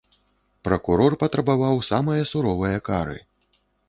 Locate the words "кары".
2.89-3.17